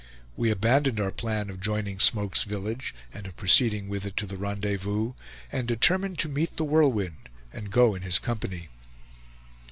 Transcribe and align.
We 0.35 0.49
abandoned 0.49 0.99
our 0.99 1.11
plan 1.11 1.51
of 1.51 1.59
joining 1.59 1.99
Smoke's 1.99 2.41
village, 2.41 2.95
and 3.13 3.27
of 3.27 3.35
proceeding 3.35 3.87
with 3.87 4.03
it 4.03 4.17
to 4.17 4.25
the 4.25 4.35
rendezvous, 4.35 5.13
and 5.51 5.67
determined 5.67 6.17
to 6.25 6.27
meet 6.27 6.57
The 6.57 6.63
Whirlwind, 6.65 7.29
and 7.53 7.69
go 7.69 7.93
in 7.93 8.01
his 8.01 8.17
company. 8.17 8.69